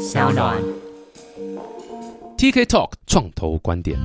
[0.00, 0.56] 小暖。
[2.38, 3.98] TK Talk 创投观点。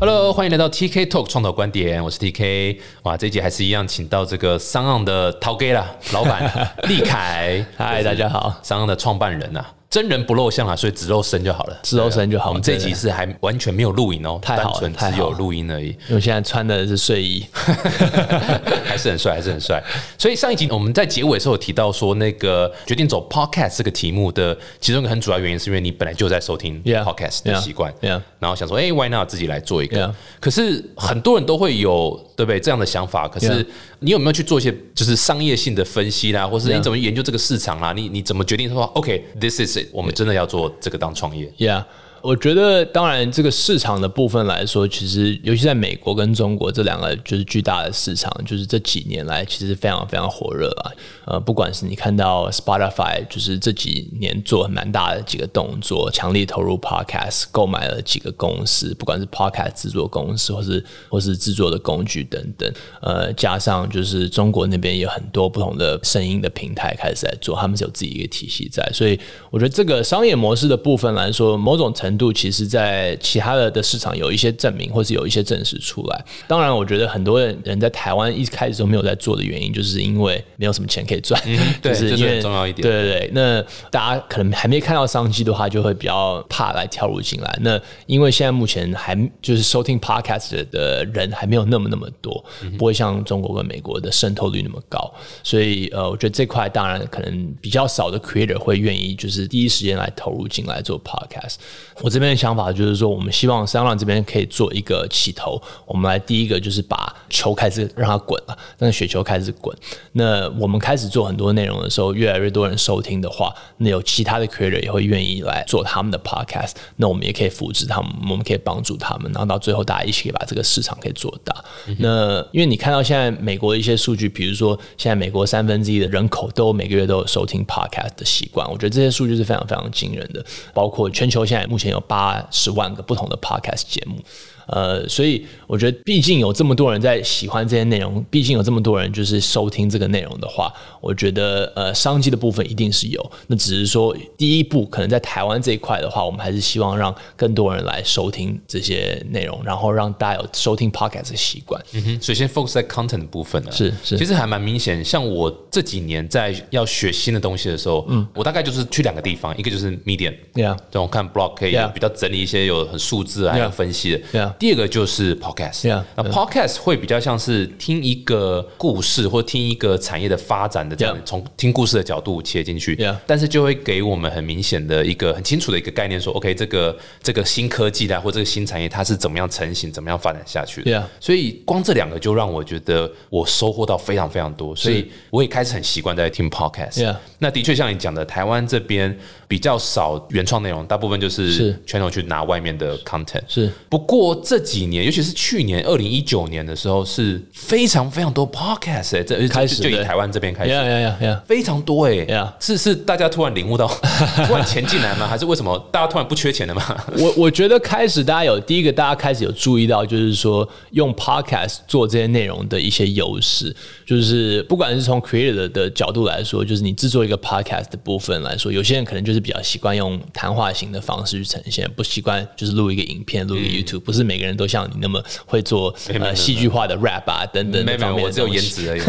[0.00, 2.80] Hello，欢迎来到 TK Talk 创投观点，我是 TK。
[3.04, 6.50] 哇，这一集还是一样，请到这个商岸的陶 Gay 啦，老板
[6.88, 7.64] 利凯。
[7.76, 15.88] 嗨，大家好，商岸的创办人呐、真人不露相啊，所以只露身就好了，只露身就好我们这一集是还完全没有录影哦，太好了只有录音而已。
[15.88, 17.44] 因为我现在穿的是睡衣，
[18.86, 19.82] 还是很帅，还是很帅。
[20.16, 27.92] 所以上一集我们在结尾的时候有提到说，那个决定走 podcast 这个题目的其中一个很主要原因，是因为你本来就在收听 podcast 的习惯.
[28.38, 33.66] 然后想说，哎、w h y not 自己来做一个.可是很多人都会有对不对这样的想法，可是.
[34.02, 37.92] 你有没有去做一些就是商业性的分析啦，或是你怎么研究这个市场啦？
[37.92, 41.84] 你你怎么决定说，OK，this、is it，我们真的要做这个当创业？Yeah，
[42.22, 50.92] 我觉得当然这个市场的部分来说，其实尤其在美国跟中国这两个就是巨大的市场，就是这几年来其实非常非常火热啊。
[51.26, 62.70] 呃，不管是你看到 Spotify，就是这几年做蛮大的几个动作，强力投入 Podcast，购买了几个公司，不管是 Podcast 制作公司，或是或是制作的工具等等。
[63.00, 69.18] 呃，加上就是中国那边有很多不同的声音的平台开始在做，他们是有自己一个体系在，所以
[69.50, 76.24] 我觉得这个商业模式的部分来说，某种程度其实在其他的的市场有一些证明，或是有一些证实出来。
[76.46, 81.40] 当然，我觉得很多人在台湾一开始都没有在做的原因，就是因为没有什么钱可以赚，
[81.82, 87.58] 对就是因为重要一点对对对，那大家可能还没看到商机的话，就会比较怕来跳入进来。
[87.60, 92.44] 那因为现在目前还就是收听 podcast 的的人还没有那么那么多，
[92.78, 101.56] 不会像中国跟美国的渗透率那么高，所以呃，我觉得这块当然可能比较少的 creator 会愿意就是第一时间来投入进来做 podcast。
[102.02, 109.76] 我这边的想法就是说，我们希望三浪这边可以做一个起头，我们来第一个就是把球开始让它滚了，让雪球开始滚。
[110.12, 121.54] 那我们开始做很多内容的时候，越来越多人收听的话，那有其他的 creator 也会愿意来做他们的 podcast，那我们也可以扶持他们，我们可以帮助他们，然后到最后大家一起可以把这个市场可以做大。
[121.98, 130.44] 那因为你看到现在美国的一些数据，比如说现在美国三分之一的人口都每个月都有收听 podcast 的习惯，我觉得这些数据是非常非常惊人的。
[130.72, 134.22] 包括全球现在目前有八十万个不同的 podcast 节目。
[134.70, 143.30] 呃，所以我觉得，毕竟有这么多人在喜欢这些内容，毕竟有这么多人就是收听这个内容的话，我觉得呃，商机的部分一定是有。
[143.46, 151.80] 那只是说，第一步可能在台湾这一块的话，我们还是希望让更多人来收听这些内容，然后让大家有收听 podcast 的习惯。
[151.92, 155.04] 嗯哼，首先 focus 在 content 的部分呢，是是其实还蛮明显。
[155.04, 164.20] 像我这几年在要学新的东西的时候，嗯，我大概就是去两个地方，一个就是 Medium，Yeah 这种看 blog 可以比较整理一些有很数字啊，还有 Yeah 分析的。
[164.32, 172.94] Yeah 第二个就是 podcast，Yeah 那 podcast 会比较像是听一个故事或听一个产业的发展的这样从听故事的角度切进去
[173.26, 181.10] 但是就会给我们很明显的一个很清楚的一个概念，说 OK，这个这个新科技啦，或这个新产业它是怎么样成型，怎么样发展下去的。
[181.18, 187.16] 所以光这两个就让我觉得我收获到非常非常多，所以我也开始很习惯在听 podcast。
[187.38, 189.18] 那的确像你讲的，台湾这边
[189.48, 191.50] 比较少原创内容，大部分就是。
[191.50, 193.42] 是 channel 去拿外面的 content。
[193.48, 193.70] 是。
[193.88, 200.70] 不过这几年，尤其是去年二零一九年的时候，是非常非常多 podcast 哎、这开始就就以台湾这边开始。
[200.72, 201.40] ，Yeah Yeah Yeah Yeah。
[201.42, 203.86] 非常多哎、Yeah 是是大家突然领悟到，
[204.46, 205.26] 突然钱进来吗？
[205.26, 207.04] 还是为什么大家突然不缺钱了吗？
[207.18, 213.74] 我我觉得开始大家有第一个，大家开始有注意到，就是说用 podcast 做这些内容的一些优势，
[214.06, 229.00] 就是不管是从 creator 的的角度来说，就是你制作一个 podcast 的部分来说，有些人可能就是比较习惯用谈话型的方式去呈现，不习惯就是录一个影片、录一个 YouTube，、不是每个人都像你那么会做呃戏剧化的 rap 啊等等没有我只有颜值而已。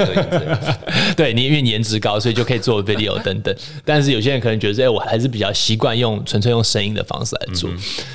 [1.15, 3.55] 对你因为颜值高，所以就可以做 video 等等。
[3.85, 7.69] 但是有些人可能觉得，哎，我还是比较习惯用纯粹用声音的方式来做，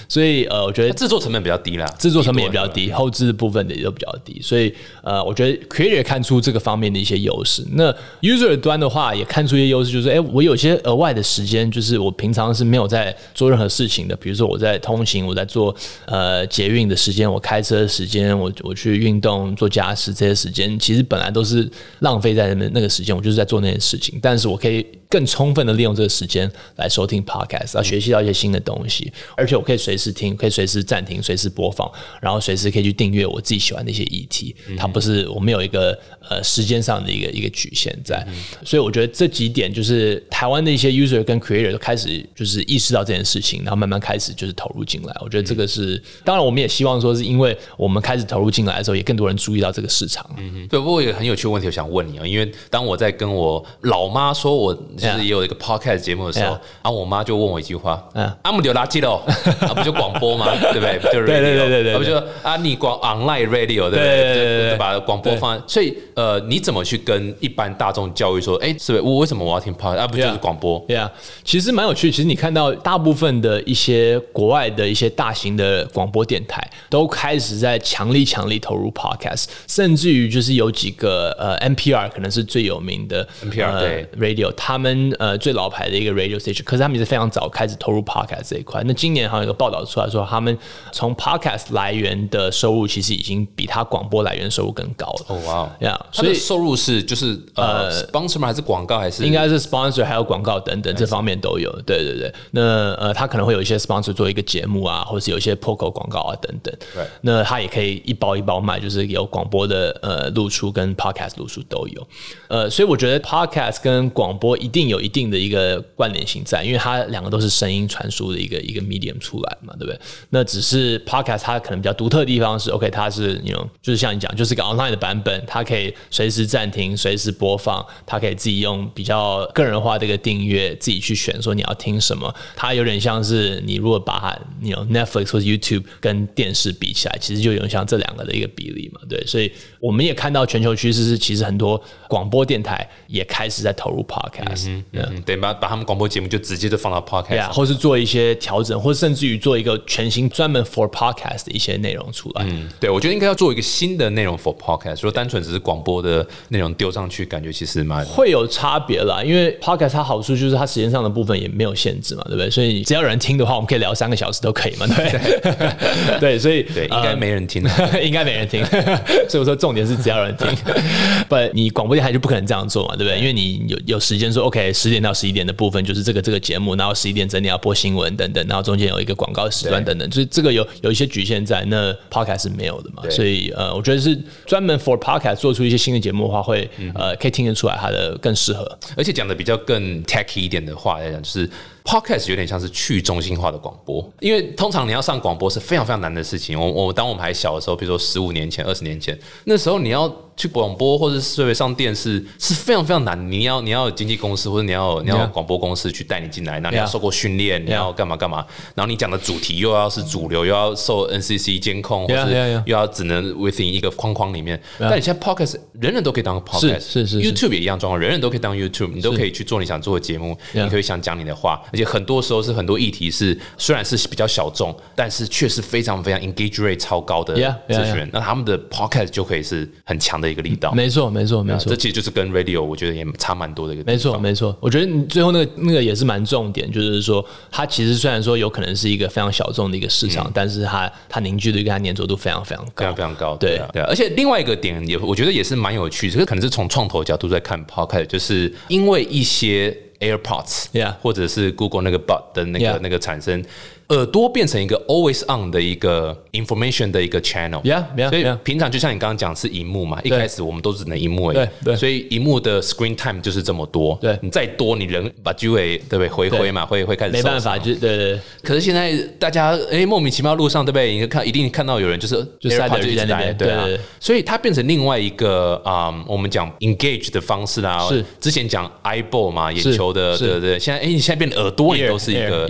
[0.09, 7.65] 所以呃，我觉得制作成本比较低啦，制作成本也比较低低，后置部分的也都比较低，所以呃，我觉得 creator 看出这个方面的一些优势。
[7.73, 15.75] 那 user 端的话也看出一些优势，就是哎，我有些额外的时间，就是我平常是没有在做任何事情的，比如说我在通勤，我在做
[16.07, 21.71] 呃捷运的时间，我开车的时间，我我去运动、做家事这些时间，其实本来都是
[22.01, 31.91] 浪费在那那个时间，我就是在做那件事情，但是我可以更充分的利用这个时间来收听 podcast，然后学习到一些新的东西，而且我可以随时听，可以随时暂停，随时播放，
[32.21, 34.55] 然后随时可以去订阅我自己喜欢的一些议题。
[34.77, 35.99] 它不是我们有一个
[36.29, 38.27] 呃时间上的一个一个局限在，
[38.65, 45.17] 所以我觉得这几点就是台湾的一些 user 跟 creator 都开始就是意识到这件事情，然后慢慢开始就是投入进来。
[45.21, 50.25] 我觉得这个是，当然我们也希望说是因为我们开始投入进来的时候，也更多人注意到这个市场。
[50.71, 56.53] 对，不过有个很有趣的问题，我想问你啊，因为当我在跟我老妈说我就是也有一个 podcast 节目的时候
[56.83, 59.21] 然后我妈就问我一句话，嗯啊，姆丢垃圾喽，
[59.61, 60.47] 啊，不就广播吗？
[60.73, 60.99] 对不对？
[60.99, 64.35] 不就 radio，对对对对对啊不就啊，你广 online radio 对不对？
[64.71, 65.57] 对把广播放。
[65.59, 69.01] 在，所以呃，你怎么去跟一般大众教育说，哎，是不是？
[69.01, 69.97] 我为什么我要听 podcast？
[69.99, 71.11] 啊，不就是广播？Yeah，
[71.45, 72.11] 其实蛮有趣。
[72.11, 88.83] 其实你看到大部分的一些国外的一些大型的广播电台都开始在强力强力投入 podcast，甚至于就是有几个呃 NPR 可能是最有名的 NPR 呃对 radio，他们呃最老牌的一个 radio station，可是他们也是非常早开始投入 podcast 这一块。
[88.85, 90.57] 那今年好像有个报道出来说，他们
[90.93, 95.25] 从 podcast 来源的收入其实已经比他广播来源收入更高了。
[95.29, 98.49] 哦哇，Yeah，所以收入是就是呃 sponsor 吗？
[98.49, 98.99] 还是广告？
[98.99, 101.71] 还是应该是 sponsor 还有广告等等这方面都有。
[101.83, 102.63] 对对对，那
[102.95, 106.66] 呃，他可能会有一些 sponsor 做一个节目啊，或是有一些 POCO 广告啊等等。
[106.95, 112.09] 对那它也可以一包一包卖，就是有广播的呃露出跟 podcast 露出都有。
[112.49, 120.01] 呃，所以我觉得 podcast 跟广播一定有一定的一个关联性在，因为它两个都是声音传输的一个一个 medium 出来嘛，对不对？
[120.31, 132.33] 那只是 podcast 它可能比较独特的地方是，OK，它是 you know 就是像你讲，就是一个 online 的版本，它可以随时暂停、随时播放，它可以自己用比较个人化的一个订阅，自己去选说你要听什么。
[132.55, 139.23] 它有点像是你如果把它你 you know, Netflix 或者 YouTube 跟电视比起来，其实就有点像这两个的一个比例嘛，对。
[139.27, 147.53] 所以我们也看到全球趋势是，其实很多广播电台也开始在投入 podcast，嗯嗯，对，把把他们广播节目就直接就放到 podcast。
[147.53, 152.47] 或是做一些调整，或甚至于做一个全新专门 for podcast 的一些内容出来。
[152.49, 162.49] 嗯，对，我觉得应该要做一个新的内容 for podcast，说单纯只是广播的内容丢上去，感觉其实蛮会有差别啦，因为 podcast 它好处就是它时间上的部分也没有限制嘛，对不对？
[162.49, 166.39] 所以只要有人听的话，我们可以聊三个小时都可以嘛，对 对？
[166.47, 167.73] 对，所以对，应该呃没人听啊。
[168.01, 168.65] 应该没人听，
[169.29, 170.49] 所以我说重点是只要有人听。
[171.29, 173.19] 不，你广播电台就不可能这样做嘛，对不对？
[173.19, 183.03] 因为你有有时间说，OK，十点到十一点的部分就是这个这个节目，然后十一点整点要播新闻等等，然后中间有一个广告时段等等，所以这个有有一些局限在，那 podcast 是没有的嘛。
[183.11, 184.17] 所以呃，我觉得是
[184.47, 188.67] 专门 for podcast 做出一些新的节目的话，会嗯呃可以听得出来它的更适合。
[188.97, 191.49] 而且讲的比较更 techy 一点的话来讲，就是
[191.87, 196.59] podcast 有点像是去中心化的广播，因为通常你要上广播是非常非常难的事情。
[196.61, 203.31] 我我当我们还小的时候，比如说十五年前、二十年前，那时候你要去广播或者是上电视是非常非常难。
[203.31, 208.45] 你要你要有经纪公司或者你要你要广播公司去带你进来，然后你要受过训练，你要干嘛干嘛，
[208.75, 214.61] 然后你讲的主题又要是主流，又要受 NCC 监控，或 yeah 又要只能 within 一个框框里面。
[214.79, 217.23] 但你现在 podcast 人人都可以当 podcast，是是是。
[217.23, 227.35] YouTube 也一样状况，人人都可以当 YouTube，你都可以去做你想做的节目，你可以想讲你的话，而且很多时候是很多议题是虽然是比较小众，但是却是非常非常 engage rate 超高的
[227.69, 230.73] 咨询人，那他们的 podcast 就可以是很强的一个力道。
[230.73, 231.77] 没错，没错，没错这。
[231.77, 233.85] 其实就是跟 radio 我觉得也差蛮多的一个。
[233.85, 234.57] 没错，没错。
[234.61, 242.95] 我觉得你最后那个那个也是蛮重点，就是说，它其实虽然说有可能是一个非常小众的一个市场，但是它它凝聚力跟它粘着度非常非常高非常。
[242.95, 253.43] 非常高，对啊，对啊，而且另外一个点也，我觉得也是蛮有趣，这个可能是从创投角度在看 podcast，就是因为一些 AirPods，Yeah 或者是 Google 那个 Bud 的那个那个产生，
[253.89, 257.63] 耳朵变成一个 always on 的一个 information 的一个 channel。
[257.63, 261.77] Yeah, yeah, 所以平常就像你刚刚讲是荧幕嘛，一开始我们都只能荧幕而已，对对。
[261.77, 264.19] 所以荧幕的 screen time 就是这么多，对。
[264.23, 266.09] 你再多，你人把机会对不对？
[266.09, 270.93] 回回嘛，会会开始没办法，就对对对，可是现在大家哎、莫名其妙路上对不对？
[270.93, 273.65] 你看一定看到有人就是就塞着就在那边对啊。
[273.67, 277.87] 对所以它变成另外一个啊、我们讲 engage 的方式啦。
[277.89, 278.05] 是。
[278.21, 280.59] 之前讲 eyeball 嘛，眼球的，对对对。
[280.59, 282.49] 现在哎、你现在变得耳朵，也都是一个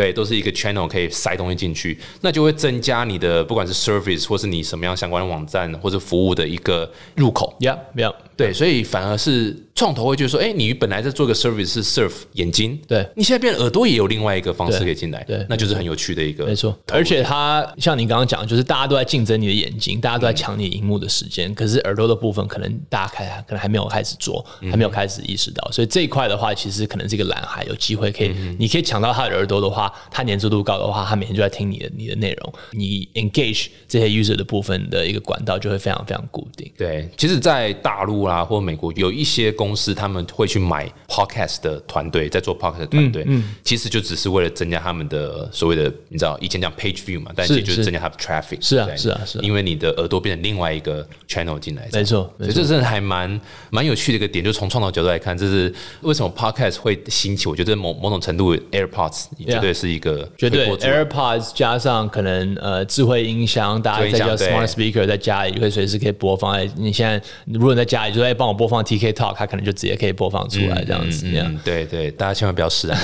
[0.00, 7.54] 对，都是一个 channel 可以塞东西进去，那就会增加你的不管是 service 或是你什么样相关的网站或者服务的一个入口。
[7.60, 13.06] ，Yeah Yeah，对，所以反而是创投会觉得说，哎、你本来在做个 service 是 serve 眼睛，对。
[13.14, 36.72] 你现在变耳朵也有另外一个方式可以进来，对那就是很有趣的一个，没错，而且它像你刚刚讲，就是大家都在竞争你的眼睛，大家都在抢你荧幕的时间，可是耳朵的部分可能大家开可能还没有开始做，还没有开始意识到，所以这一块的话，其实可能是一个蓝海，有机会可以，你可以抢到他的耳朵的话，他粘着度高的话，他每天就在听你的你的内容，你 engage 这些 user 的部分的一个管道就会非常非常固定。
[36.78, 47.80] 对，其实，在大陆啦或美国，有一些公司他们会去买 podcast 的团队，在做 podcast 的团队，嗯其实就只是为了增加他们的所谓的，你知道，以前讲 page view 嘛，但是其实就是。
[47.90, 48.58] 增加它的 traffic。
[48.60, 49.40] 是啊是啊是啊。
[49.42, 57.48] 因为你的耳朵变成另外一个 channel 进来，没错所以这真的还蛮蛮有趣的一个点，就从创造角度来看，这是为什么 podcast 会兴起。
[57.48, 66.54] 我觉得某某种程度 AirPods 绝对是一个绝对 AirPods 加上可能呃智慧音箱，大家在家智慧音箱 Smart Speaker 在家里就可以随时可以播放。
[66.54, 71.30] 在你现在如果你在家里就说哎，帮我播放 TK Talk，他可能就直接可以播放出来这样子。
[71.30, 72.98] 这样对对，大家千万不要试啊，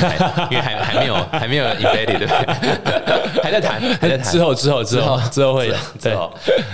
[0.50, 2.26] 因为还 还没有还没有 embedded，对
[3.42, 4.32] 还在谈，还在谈。
[4.32, 6.16] 之后之后之后之后会对。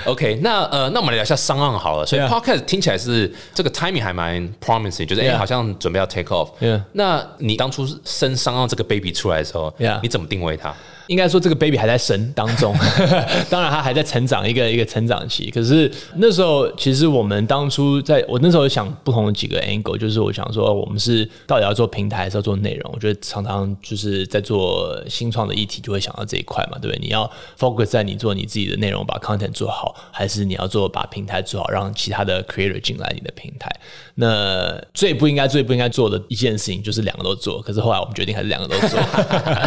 [0.04, 2.06] OK，那呃，那我们来聊一下商案好了。
[2.06, 6.48] 所以 Podcast 听起来是这个 timing 还蛮 promising，就是哎，好像准备要 take off。
[6.92, 9.72] 那你当初生商案这个 baby 出来的时候，
[10.02, 10.74] 你怎么定位它？
[11.06, 12.74] 应该说这个 baby 还在生当中，
[13.50, 15.50] 当然他还在成长一个一个成长期。
[15.50, 22.92] 可是那时候其实我们当初在我那时候想不同的几个 angle，就是我想说我们是到底要做平台还是要做内容？
[22.94, 26.98] 我觉得常常就是在做新创的议题就会想到这一块嘛，对不对？
[27.00, 33.68] 你要 focus 在你做你自己的内容，把 content 做好，还是你要做把平台做好，让其他的 creator 进来你的平台？
[34.14, 37.60] 那最不应该最不应该做的一件事情就是两个都做。
[37.62, 39.00] 可是后来我们决定还是两个都做。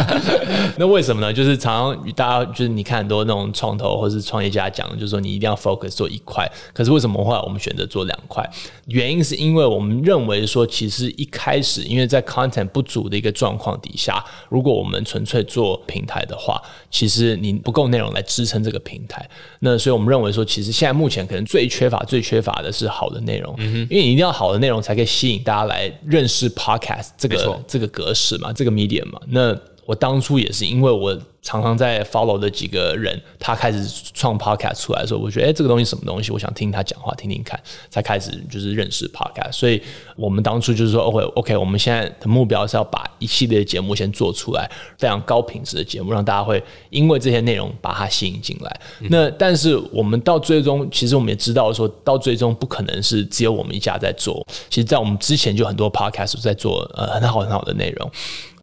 [0.78, 1.25] 那为什么呢？
[1.32, 6.50] 就是常常与大家就是你看很多那种创投或是创业家讲，就是说你一定要 focus 做一块。
[6.72, 8.48] 可是为什么后来我们选择做两块？
[8.86, 19.28] 原因是因为我们认为说，其实一开始因为在 content 不足的一个状况底下，如果我们纯粹做平台的话，其实你不够内容来支撑这个平台。
[19.60, 29.20] 那所以我们认为说，其实现在目前可能最缺乏、最缺乏的是好的内容，因为你一定要好的内容才可以吸引大家来认识 podcast 这个这个格式嘛，这个 medium 嘛。
[29.28, 29.56] 那
[29.86, 31.18] 我当初也是因为我。
[31.46, 36.32] 常常在 follow 的几个人，他开始创 podcast 出来的时候，我觉得哎，这个东西什么东西？
[36.32, 37.56] 我想听他讲话，听听看，
[37.88, 39.52] 才开始就是认识 podcast。
[39.52, 39.80] 所以
[40.16, 46.60] 我们当初就是说，OK OK，我们现在的目标是要把一系列的节目先做出来，非常高品质的节目，让大家会
[46.90, 48.80] 因为这些内容把它吸引进来。
[49.08, 54.44] 那但是我们到最终，其实我们也知道，说到最终不可能是只有我们一家在做。
[54.68, 58.10] 其实，在我们之前就很多 podcast 在做呃很好很好的内容，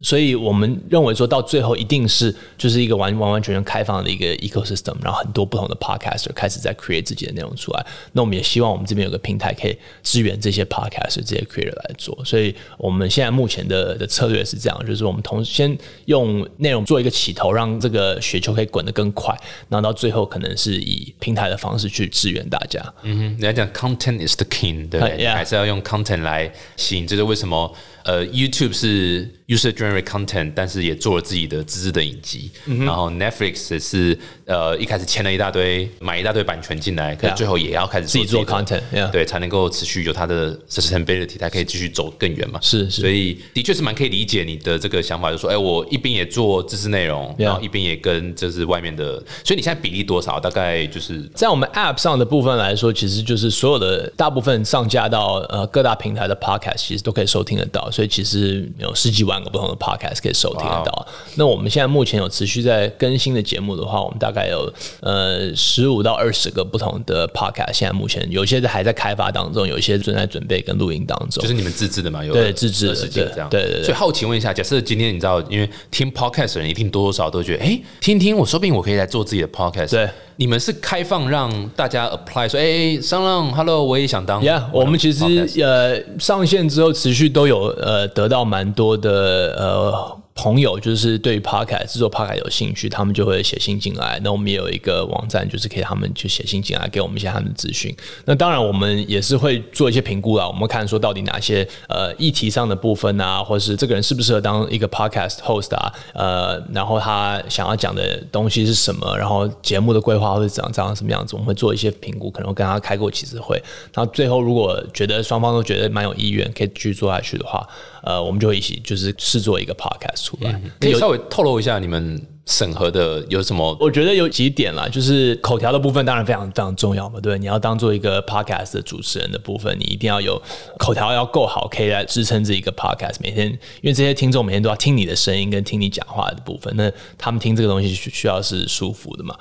[0.02, 2.73] 所以我们认为说到最后一定是就是。
[2.74, 7.86] 是一个完完完全全开放的一个 ecosystem，然后很多不同的 podcaster 开始在 create 自己的内容出来。
[8.12, 12.18] 那我们也希望我们这边有个平台可以支援这些 podcaster 这些 creator 来做。
[12.24, 15.76] 所以我们现在目前的的策略是这样，就是我们同先
[16.06, 19.34] 用内容做一个起头，让这个雪球可以滚得更快，
[19.68, 22.80] 然后到最后可能是以平台的方式去支援大家。
[23.02, 25.26] 嗯哼，你要讲 content is the king，对不对？
[25.28, 27.06] 还是要用 content 来吸引？
[27.06, 27.72] 这是为什么？
[28.04, 32.50] 呃，YouTube 是 user generated content，但是也做了自己的自制的影集。
[32.84, 42.58] 然后 Netflix 也是呃一开始签了一大堆，买一大堆版权进来，可是最后也要开始自己做 content，对，才能够持续有它的 sustainability，才可以继续走更远嘛。
[42.62, 50.38] 是，是所以的确是蛮可以理解你的这个想法，就说，哎，我一边也做知识内容，然后一边也跟就是外面的，所以你现在比例多少？
[50.38, 57.90] 大概就是在我们 App 上的部分来说，其实就是所有的大部分上架到呃各大平台的 Podcast，其实都可以收听得到。
[57.94, 61.06] 所以其实有十几万个不同的 podcast 可以收听得到。
[61.36, 64.68] 那我们现在目前有持续在更新的节目的话，我们大概有
[65.00, 67.72] 呃十五到二十个不同的 podcast。
[67.72, 71.40] 现在目前有些还在开发当中，有一些正在准备跟录音当中。
[71.40, 72.24] 就是你们自制的嘛？
[72.24, 73.48] 有对自制的这样。
[73.48, 73.84] 对对对。
[73.84, 79.90] 所以好奇问一下，假设今天你知道，因为听 podcast 的人一定多多少少都觉得，哎，听听我说不定我可以来做自己的 podcast。
[79.90, 80.08] 对。
[80.36, 84.42] 你们是开放让大家 apply 说，哎，上浪，hello，我也想当。
[84.42, 85.24] Yeah，我们其实
[85.62, 89.10] 呃上线之后持续都有呃得到蛮多的
[89.58, 90.18] 呃。
[90.34, 94.20] 朋友就是对于 podcast 制作 podcast 有兴趣，他们就会写信进来。
[94.24, 97.94] 那我们也有一个网站，就是可以他们去写信进来，给我们一些他们的资讯。
[98.24, 100.48] 那当然，我们也是会做一些评估啊。
[100.48, 105.92] 我们看说到底哪些呃议题上的部分啊，或是这个人适不适合当一个 podcast host 啊？
[106.14, 109.16] 呃，然后他想要讲的东西是什么？
[109.16, 111.36] 然后节目的规划会长长什么样子？
[111.36, 113.62] 我们会做一些评估，可能会跟他开过几次会。
[113.94, 117.64] 那最后如果觉得双方都觉得蛮有意愿，可以继续做下去的话。
[118.02, 123.76] 呃，我们就一起就是试做一个 podcast 出来，可以稍微透露一下你们审核的有什么？
[123.80, 130.40] 我觉得有几点啦，就是口条的部分当然非常非常重要嘛，对你要当做一个 podcast 的主持人的部分，你一定要有
[130.78, 133.16] 口条要够好，可以来支撑这一个 podcast。
[133.20, 139.34] 每天，因为这些听众每天都要听你的声音跟听你讲话的部分，那他们听这个东西需需要是舒服的嘛。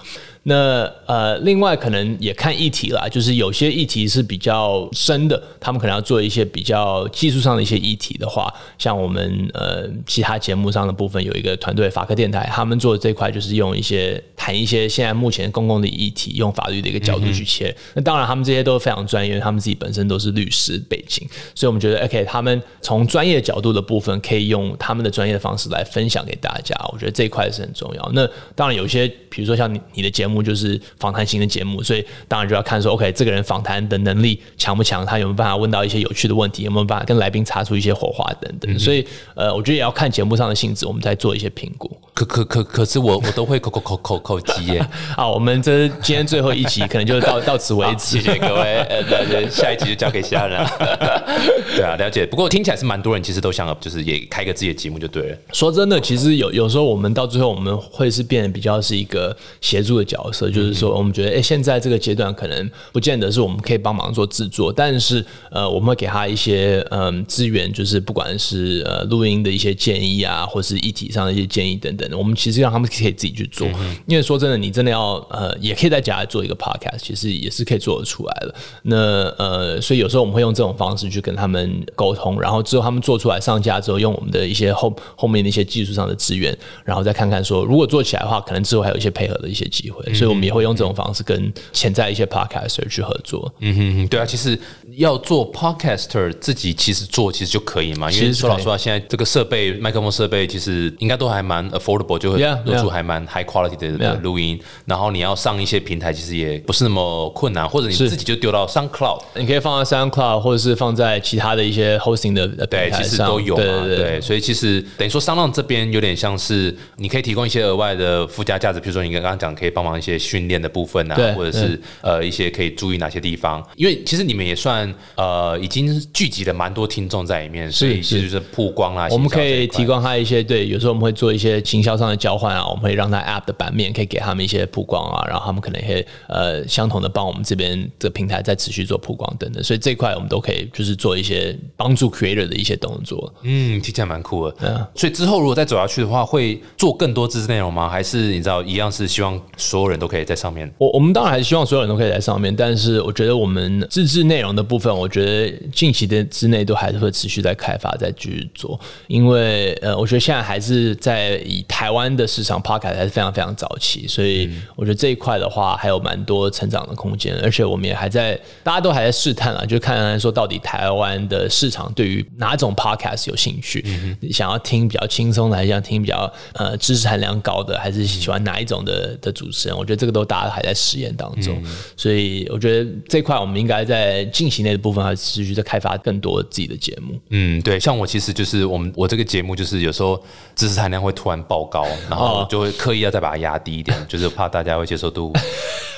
[0.46, 17.76] 那呃，另外可能也看议题啦，就是有些议题是比较深的，他们可能要做一些比较技术上的一些议题的话，像我们呃其他节目上的部分有一个团队法科电台，他们做的这块就是用一些谈一些现在目前公共的议题，用法律的一个角度去切。
[17.96, 28.12] 那当然他们这些都非常专业，他们自己本身都是律师背景，所以我们觉得 OK，他们从专业角度的部分可以用他们的专业的方式来分享给大家，我觉得这一块是很重要。
[28.14, 30.44] 那当然有些比如说像你你的节目。
[30.44, 35.06] 就是访谈型的节目，所以当然就要看说，OK，这个人访谈的能力强不强？
[35.06, 36.64] 他有没有办法问到一些有趣的问题？
[36.64, 38.78] 有没有办法跟来宾擦出一些火花等等？
[38.78, 41.90] 所以，呃，我觉得也要看节目上的性质，我们再做一些评估。
[42.14, 44.86] 可可可可可是我我都会口口口口口机耶。
[45.16, 48.20] 好，我们这今天最后一集可能就到 到此为止。
[48.20, 50.70] 谢谢各位，呃，对对，下一集就交给其他人了。
[51.78, 52.26] 对啊，了解。
[52.26, 55.38] 不过听起来是蛮多人其实都想，就是也开个自己的节目就对了。
[55.54, 73.68] 说真的，其实有有时候我们到最后我们会是变得比较是一个协助的角色，就是说我们觉得，哎，现在这个阶段可能不见得是我们可以帮忙做制作，但是呃，我们会给他一些嗯资源，就是不管是呃录音的一些建议啊，或是议题上的一些建议等等的，我们其实让他们可以自己去做。
[74.08, 78.56] 因为说真的，你真的要呃，也可以在家里做一个 podcast，其实也是可以做得出来的。
[78.84, 78.98] 那
[79.38, 90.04] 呃，所以有时候我们会用这种方式去跟他们沟通，然后之后他们做出来上架之后，用我们的一些后后面的一些技术上的资源，然后再看看说，如果做起来的话，可能之后还有一些配合的一些机会。
[90.14, 93.54] 所以我们也会用这种方式跟潜在一些 podcaster 去合作。
[93.60, 94.60] 嗯哼哼，对啊，其实
[94.98, 104.60] 要做 podcaster 自己其实做其实就可以嘛，因为说老实话，现在这个设备麦克风设备其实应该都还蛮 affordable，就会录出还蛮 high quality 的录音。
[104.86, 113.64] 然后你要上一些平台，其实也不是那么困难，或者你自己就丢到 SoundCloud，你可以放在 SoundCloud，或者是放在其他的一些 hosting 的对，其实都有嘛。
[113.86, 129.08] 对，所以其实等于说商浪这边有点像是你可以提供一些额外的附加价值，比如说你刚刚讲可以帮忙一些训练的部分啊，或者是呃一些可以注意哪些地方，因为其实你们也算呃已经聚集了蛮多听众在里面，所以其实就是曝光啊。
[129.12, 143.34] 我们可以提供他一些对，有时候我们会做一些行销上的交换啊，我们会让他 App 的版面可以给他们一些曝光啊，然后他们可能会呃相同的帮我们这边的平台再持续做曝光等等，所以这块我们都可以就是做一些帮助 Creator 的一些动作。
[143.42, 144.56] 嗯，听起来蛮酷的。
[144.62, 147.90] 嗯，所以之后如果再走下去的话，会做更多知识内容吗？
[147.90, 150.72] 还是你知道一样是希望所有人都可以在上面？
[150.78, 173.86] 我我们当然还是希望所有人都可以在上面，但是我觉得我们自制内容的部分，我觉得近期的之内都还是会持续在开发，在继续做，因为呃，我觉得现在还是在以台湾的市场 Podcast 还是非常非常早期，所以我觉得这一块的话还有蛮多成长的空间，而且我们也还在，大家都还在试探啊，就看看说到底台湾的市场对于哪种 Podcast 有兴趣，
[174.32, 179.78] 想要听比较轻松的，还是想听比较呃知识含量高的，还是喜欢哪一种的的主持人？
[179.78, 181.62] 我觉得这个都大家还在实验当中，
[181.96, 187.20] 所以我觉得这块我们应该在进行内的部分还持续在开发更多自己的节目。
[187.30, 190.22] 嗯，对，像我其实就是我们我这个节目就是有时候
[190.56, 195.32] 知识含量会突然爆高，然后就会刻意要再把它压低一点， 就是怕大家会接受度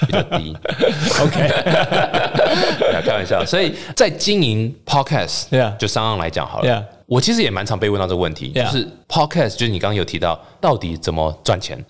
[0.07, 0.55] 比较低。
[1.21, 1.47] OK，
[3.05, 3.45] 开玩笑。
[3.45, 5.45] 所以在经营 Podcast，
[5.77, 6.67] 就商量来讲好了。
[7.07, 11.83] 我其实也蛮常被问到这个问题，就是 Podcast，就是你刚刚有提到，到底怎么赚钱？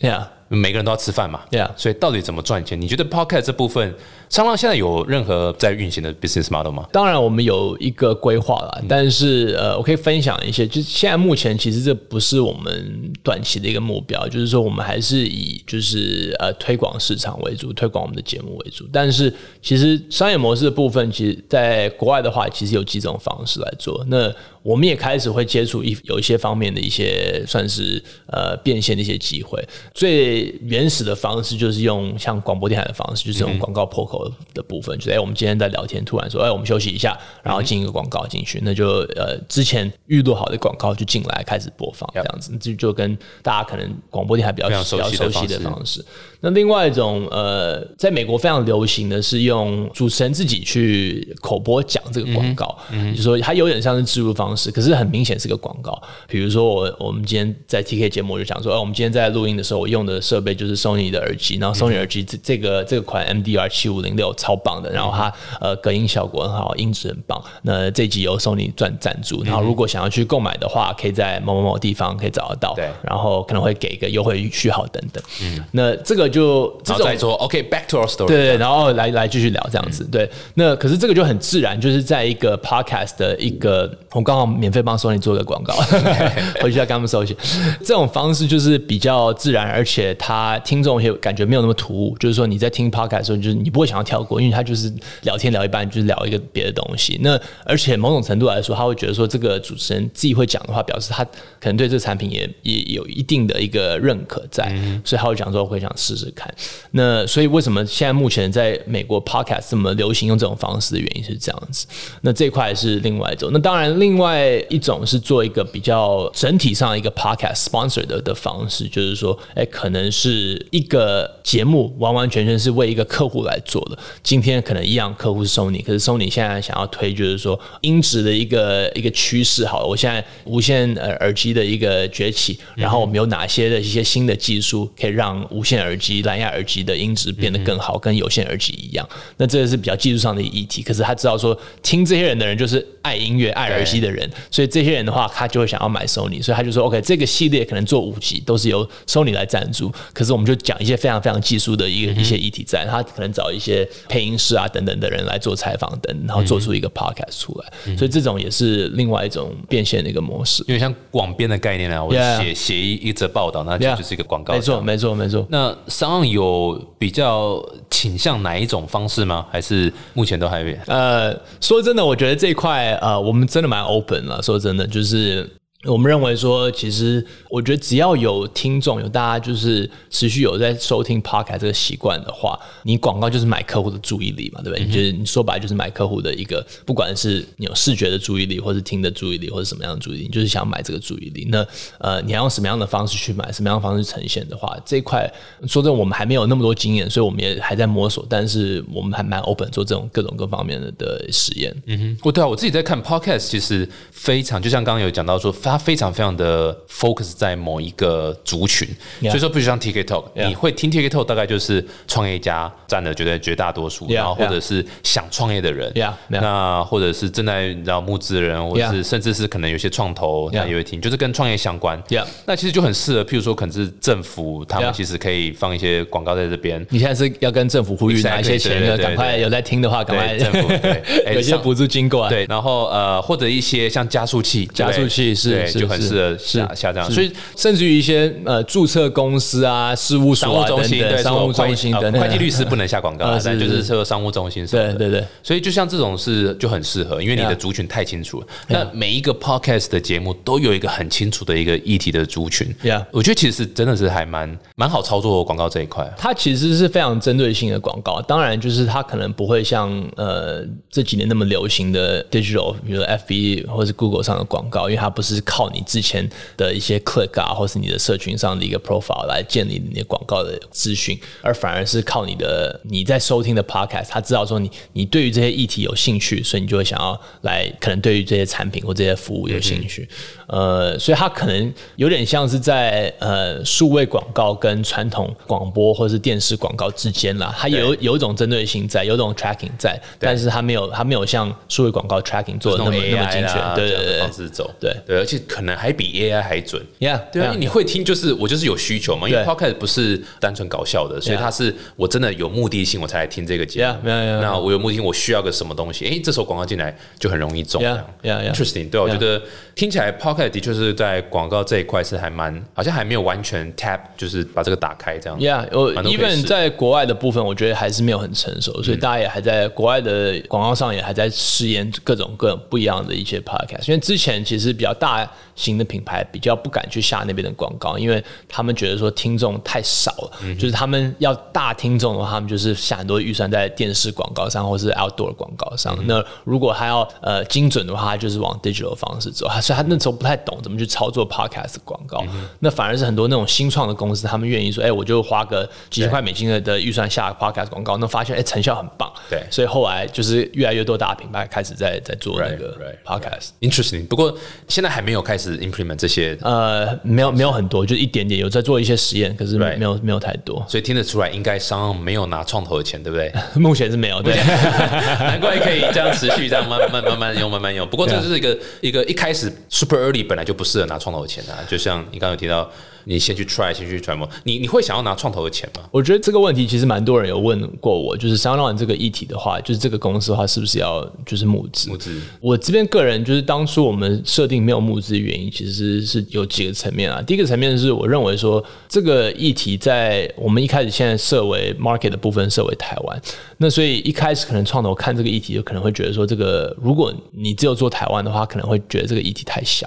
[0.47, 1.39] 每个人都要吃饭嘛，
[1.75, 2.79] 所以到底怎么赚钱？
[2.79, 3.93] 你觉得 Podcast 这部分，
[4.29, 6.87] 商浪现在有任何在运行的 business model 吗？
[6.91, 18.85] 当然，我们有一个规划了，但是呃，我可以分享一些，就是现在目前其实这不是我们短期的一个目标，就是说我们还是以就是呃推广市场为主，推广我们的节目为主。
[18.91, 24.03] 但是其实商业模式的部分，其实在国外的话，其实有几种方式来做。
[24.07, 24.33] 那
[24.63, 30.55] 我们也开始会接触一有一些方面的一些算是呃变现的一些机会，最。
[30.65, 46.03] 原始的方式就是用像广播电台的方式，就是用广告破口的部分，就是哎，我们今天在聊天，突然说哎，我们休息一下，然后进一个广告进去，那就呃之前预录好的广告就进来开始播放，这样子就就跟大家可能广播电台比较比较熟悉的方式。
[46.41, 55.99] 那另外一种呃，在美国非常流行的是用主持人自己去口播讲这个广告，嗯就说它有点像是植入方式，可是很明显是个广告。
[56.27, 67.41] 比如说我我们今天在 TK 节目就讲说，哎，我们今天在录音的时候，我用的设备就是 Sony 的耳机，然后 Sony 耳机这这个这个款 MDR 七五零六超棒的，然后它呃隔音效果很好，音质很棒。
[67.63, 75.23] 那这集由 Sony 赚赞助，然后如果想要去购买的话，可以在某某某地方可以找得到，对，然后可能会给一个优惠序号等等。
[75.41, 78.27] 嗯，那这个就然后再说，OK，back to our story。
[78.27, 80.03] 对对，然后来来继续聊这样子。
[80.05, 85.73] 对，那可是这个就很自然，就是在一个 podcast 的一个，我刚好免费帮 Sony 做个广告，
[86.61, 87.35] 回去再跟他们收钱。
[87.79, 92.15] 这种方式就是比较自然，而且他听众也感觉没有那么突兀。
[92.19, 97.19] 就是说你在听 podcast 的时候，就是你不会想要跳过，因为他就是聊天聊一半，就是聊一个别的东西。
[97.21, 104.69] 那而且某种程度来说，他会觉得说这个主持人自己会讲的话，表示他可能对这个产品也也有一定的一个认可在，
[105.03, 106.53] 所以他会讲说会想试试看。
[106.91, 111.87] 那所以为什么现在目前在美国 podcast 这么流行用这种方式的原因是这样子。
[112.21, 113.49] 那这块是另外一种。
[113.51, 123.97] 那当然，另外一种是做一个比较整体上一个 podcast sponsor 的的方式，就是说，哎，可能能是一个节目完完全全是为一个客户来做的。
[124.23, 129.65] 今天可能一样，客户是 Sony，可是 Sony 现在想要推就是说音质的一个一个趋势。
[129.65, 139.07] 好了，我现在无线呃耳机的一个崛起，然后我们有哪些的一些新的技术可以让无线耳机、蓝牙耳机的音质变得更好，跟有线耳机一样？
[139.37, 140.81] 那这个是比较技术上的议题。
[140.81, 153.74] 可是他知道说，听这些人的人就是爱音乐、爱耳机的人，所以这些人的话，他就会想要买 Sony，所以他就说 OK，这个系列可能做五集都是由 Sony 来赞助，可是我们就讲一些非常非常技术的一个一些议题在，他可能找一些
[154.07, 160.63] 配音师啊等等的人来做采访等，然后做出一个 podcast 出来，所以这种也是另外一种变现的一个模式。
[160.67, 164.53] 因为像广编的概念呢，我写写一一则报道，那就 Yeah 就是一个广告。
[164.53, 164.81] 没错，。
[164.81, 165.47] 没错，没错。
[165.49, 167.59] 那商岸有比较
[167.89, 169.47] 倾向哪一种方式吗？
[169.51, 170.77] 还是目前都还没？
[170.85, 174.41] 呃，说真的，我觉得这一块呃，我们真的蛮 open 了。
[174.43, 175.49] 说真的，就是
[175.85, 184.85] 我们认为说，其实我觉得只要有听众，有大家就是持续有在收听 podcast 这个习惯的话，你广告就是买客户的注意力嘛，对不对？
[184.87, 191.47] 就是你说白了就是买客户的一个，不管是你有视觉的注意力，或是听的注意力，或者什么样的注意力，你就是想买这个注意力。
[191.49, 191.65] 那
[191.99, 195.31] 呃，你要用什么样的方式去买，什么样的方式呈现的话，这一块
[195.67, 198.25] 说真的，我们还没有那么多经验，所以我们也还在摸索。
[198.29, 201.75] 但是我们还蛮 open 做这种各种各方面的的实验。
[201.85, 208.87] 嗯哼，我对啊，我自己在看 podcast，其实非常，就像刚刚有讲到说，它非常非常的 focus 在某一个族群。
[209.21, 215.91] 所以说，不如像 TikTok，Yeah 你会听 TikTok 大概就是创业家占了绝对绝大多数然后或者是想创业的人。
[216.29, 222.01] 那或者是正在然后募资的人，或者是甚至是可能有些创投他也会听，就是跟创业相关。
[222.45, 226.85] 那其实就很适合，譬如说可能是政府，他们其实可以放一些广告在这边。
[226.89, 231.03] 你现在是要跟政府呼吁拿一些钱赶快有在听的话，赶快政府对。
[231.35, 232.29] 有些补助经过来。
[232.29, 244.93] 对，然后呃，或者一些像加速器，加速器是就很适合是下下这样，所以甚至于一些呃注册公司啊、事务所啊商务中心等等对商务中心呃等等，会计律师不能下广告呃啊， 但就是是说商务中心什么的。
[244.93, 248.47] 对对对所以就像这种是就很适合，因为你的族群太清楚了。
[248.67, 252.73] 那每一个 podcast 的节目都有一个很清楚的一个议题的族群。
[252.83, 256.11] Yeah 我觉得其实真的是还蛮蛮好操作广告这一块。
[256.17, 266.27] 它其实是非常针对性的广告，当然就是它可能不会像呃这几年那么流行的 digital，比如说 FB 或是 Google 上的广告，因为它不是靠你之前
[266.57, 280.09] 的一些 click 啊，或是你的社群上的一个 profile 来建立你的广告的资讯，而反而是靠你的你在收听的 podcast，他知道说你你对于这些议题有兴趣，所以你就会想要来可能对于这些产品或这些服务有兴趣，
[280.47, 293.53] 呃，所以它可能有点像是在呃数位广告跟传统广播或是电视广告之间啦，它有有一种针对性在，有一种 tracking 在，但是它没有它没有像数位广告 tracking 做的那么那么精确。
[293.75, 294.95] 对对对方式走，对。
[295.05, 296.81] 对，而且可能还比 AI 还准。
[296.99, 306.07] ，Yeah，对啊，yeah 你会听，就是我就是有需求嘛，因为 podcast 不是单纯搞笑的，所以它是我真的有目的性我才来听这个节目那我有目的性，我需要个什么东西？
[306.07, 307.81] 哎，这时候广告进来就很容易中。
[307.81, 309.41] Yeah，yeah，yeah Interesting，对，我觉得
[309.75, 315.39] 听起来 podcast 的确是在广告这一块是还蛮，好像还没有完全 tap，就是把这个打开这样。
[315.39, 323.87] Yeah，我蛮多可以 even 在国外的部分，我觉得还是没有很成熟，所以大家也还在国外的广告上也还在试验各种各种不一样的一些 podcast。
[323.87, 325.24] 因为之前其实比较大
[325.55, 335.97] 型的品牌比较不敢去下那边的广告，因为他们觉得说听众太少了，就是他们要大听众的话，他们就是下很多预算在电视广告上或是 outdoor 广告上。
[336.05, 339.47] 那如果他要呃精准的话，他就是往 digital 的方式走。
[339.61, 342.23] 所以他那时候不太懂怎么去操作 podcast 广告，
[342.59, 349.11] 那反而是很多那种新创的公司，他们愿意说，哎、我就花个几千块美金的的预算下 podcast 广告，那发现哎、成效很棒。
[349.29, 349.41] 对。
[349.49, 353.49] 所以后来就是越来越多大的品牌开始在在做那 Right, 个 right, podcast。
[353.61, 363.33] Interesting，不过现在还没有开始 implement 这些，呃，没有没有很多，就一点点，有在做一些实验，可是没有没有太多，所以听得出来，应该商岸没有拿创投的钱，对不对？
[363.55, 364.21] 目前是没有。
[364.21, 364.35] 对，
[365.19, 367.87] 难怪可以这样持续这样慢慢慢慢用慢慢用。
[367.87, 372.69] 不过这就是一个一个一开始 super early 本来就不适合拿创投的钱啊，就像你刚刚有提到，
[373.05, 375.81] 你先去 try 先去揣摩，你你会想要拿创投的钱吗？
[375.91, 381.89] 我觉得这个问题其实蛮多人有问过我，就是 SoundOn 这个议题的话，就是这个公司的话，是不是要就是募资？
[381.89, 387.21] 募资我这边个人就是当初我们设定没有募资的原因，其实是是有几个层面啊。
[387.21, 393.21] 第一个层面是我认为说这个议题在我们一开始现在设为 market 的部分设为台湾，
[393.57, 399.85] 那所以一开始可能创投看这个议题，就可能会觉得说这个如果你只有做台湾的话，可能会觉得这个议题太小。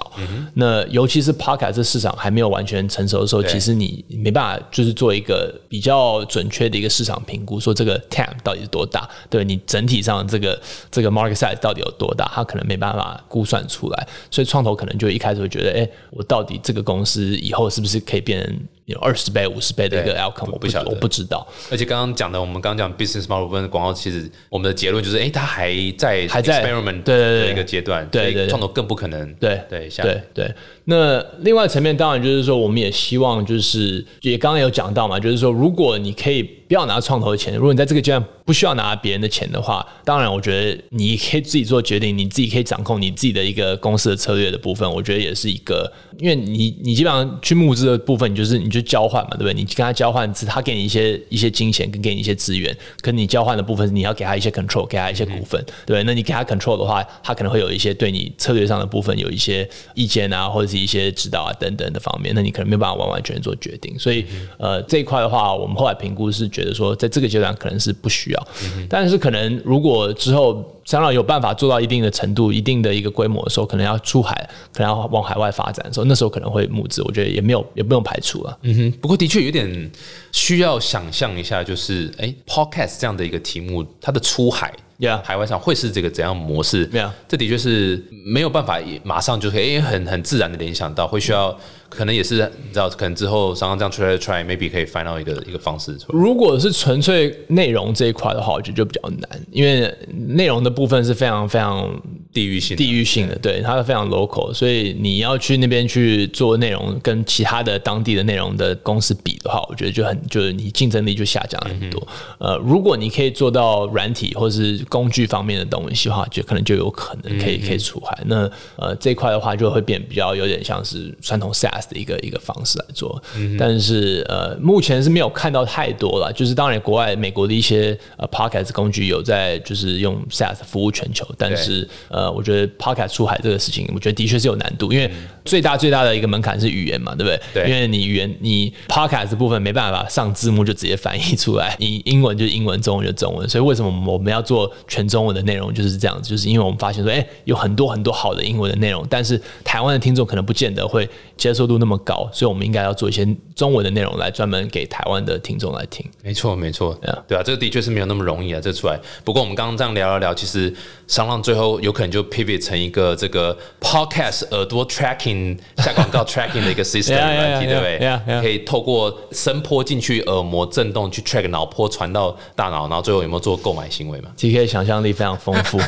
[0.53, 21.47] 那尤其是 podcast 这市场还没有完全成熟的时候，其实你没办法就是做一个比较准确的一个市场评估，说这个 TAM 到底是多大，对你整体上这个这个 market size 到底有多大，它可能没办法估算出来，所以创投可能就一开始会觉得，哎、我到底这个公司以后是不是可以变成有二十倍、五十倍的一个对 outcome，我不晓得我不知道。
[21.71, 30.53] 而且刚刚讲的，我们刚刚讲 business model 部分的广告，其实我们的结论就是，哎，它还在还在 experiment 对对一个阶段，对对对创投更不可能对对下对对。
[30.85, 49.53] 那另外层面当然就是说，我们也希望就是也刚刚有讲到嘛，就是说如果你可以不要拿创投的钱，如果你在这个阶段不需要拿别人的钱的话，当然我觉得你可以自己做决定，你自己可以掌控你自己的一个公司的策略的部分，我觉得也是一个，因为你你基本上去募资的部分，你就是你就交换嘛，对不对？
[49.55, 56.03] 你跟他交换，他给你一些一些金钱跟给你一些资源，跟你交换的部分，你要给他一些 control，给他一些股份，对对？
[56.03, 63.97] 那你给他 control 的话，他可能会有一些对你策略上的部分有一些意见啊，或者是一些指导啊等等的方面，那你可能没有办法完完全全做决定。
[63.97, 64.23] 所以
[64.59, 68.47] 呃这一块的话，我们后来评估是觉觉得说，在这个阶段可能是不需要，
[68.89, 78.57] 但是可能如果之后商浪有办法做到一定的程度、一定的一个规模的时候，可能要出海，可能要往海外发展的时候，那时候可能会募资，我觉得也没有也不用排除了。
[78.63, 79.91] 嗯哼，不过的确有点
[80.31, 84.73] 需要想象一下，就是哎，podcast 这样的一个题目，它的出海。
[84.99, 91.57] Yeah 海外上会是这个怎样模式？Yeah 这的确是没有办法马上就可以，因为很很自然的联想到，会需要
[91.87, 96.19] 可能也是你知道，可能之后刚刚这样 try try maybe 可以 find out 一个一个方式出来。
[96.19, 99.89] 如果是纯粹内容这一块的话，我觉得就比较难，因为
[100.27, 101.89] 内容的部分是非常非常
[102.31, 112.07] 地域性地域性的，对，它是非常 local，所以你要去那边去做内容，跟其他的当地的内容的公司比的话，我觉得就很就是你竞争力就下降了很多。
[112.37, 118.15] 呃，如果你可以做到软体或是工具方面的东西的话，就可能就有可能可以可以出海。
[118.25, 123.21] 那呃这一块的话，就会变比较有点像是传统 SaaS 的一个一个方式来做。
[123.57, 126.31] 但是呃，目前是没有看到太多了。
[126.31, 135.11] 就是当然，国外美国的一些呃 Podcast 工具有在就是用 SaaS 服务全球，但是呃，我觉得 Podcast 出海这个事情，我觉得的确是有难度，因为
[135.45, 137.63] 最大最大的一个门槛是语言嘛，对不对？
[137.65, 146.29] 对因为你语言你 Podcast 部分没办法上字幕就直接翻译出来，你英文就是英文，中文就中文，所以为什么我们要做全中文的内容就是这样子？
[146.29, 156.05] 就是因为我们发现说，哎、有很多很多好的英文的内容，但是台湾的听众可能不见得会接受度那么高，所以我们应该要做一些中文的内容来专门给台湾的听众来听。
[156.23, 158.99] 没错，没错 Yeah 对啊，这个的确是没有那么容易啊，这出来。
[159.23, 160.73] 不过我们刚刚这样聊了聊，其实
[161.07, 175.79] 商浪最后有可能就 pivot 成一个这个 podcast 耳朵 tracking 下广告 tracking 的一个 system 软体，对不对.可以透过声波进去耳膜震动去 track 脑波传到大脑，然后最后有没有做购买行为嘛？T K 想象力非常丰富，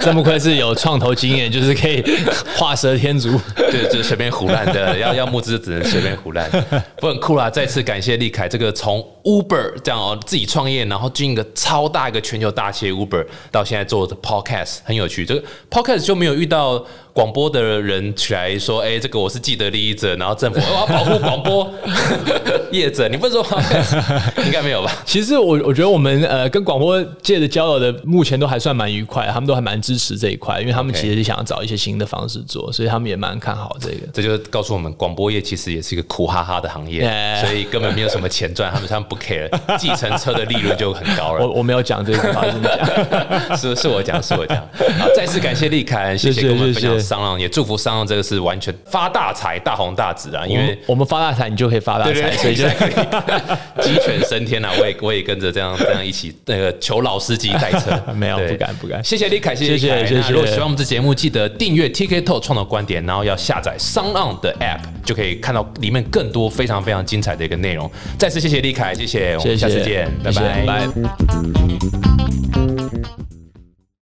[0.00, 2.02] 真不愧是有创投经验，就是可以
[2.56, 3.40] 画蛇添足。
[3.56, 6.48] 对，就随便胡乱的，要要募资就只能随便胡乱，
[6.98, 7.48] 不很酷啦！
[7.50, 15.23] 再次感谢立凯，这个从 Uber 这样哦自己创业，然后进一个超大一个全球大企业 Uber，到现在做的 Podcast 很有趣。
[15.24, 16.84] 这个 Podcast 就没有遇到
[17.14, 21.72] 广播的人起来说，哎、这个我是既得利益者，然后政府 我要保护广播
[22.72, 23.46] 业者，你不是说
[24.44, 24.90] 应该没有吧？
[25.06, 33.96] 其实我我觉得我们呃跟广播界的交流的目前都还算蛮愉快，他们都还蛮支持这一块，因为他们其实是想要找一些新的方式做，所以他们也蛮看好这个。
[34.12, 37.08] 这就告诉我们，广播业其实也是一个苦哈哈的行业
[37.40, 39.48] 所以根本没有什么钱赚，他们他们不 care，
[39.78, 41.58] 计程车的利润就很高了我。
[41.58, 43.56] 我没有讲这个。
[43.56, 44.56] 是是我讲，是我讲。
[44.98, 50.46] 好，再次感谢立凯，谢谢谢谢跟我们分享谢谢商浪，也祝福商浪这个是完全发大财、大红大紫啊！
[50.46, 53.40] 因为我们发大财，你就可以发大财，所以就对，
[53.84, 54.70] 鸡犬升天啊！
[54.80, 60.06] 我也我也跟着这样这样一起那个求老司机带车， 没有不敢不敢谢谢李凯，谢谢谢。
[60.06, 67.90] 谢如果喜欢我们这节目，记得订阅 TK Talk 创造观点，然后要下载商浪的 App，就可以看到里面更多非常非常精彩的一个内容。
[68.18, 70.32] 再次谢谢李凯，谢谢，我们下次见，拜。
[70.66, 72.13] 拜。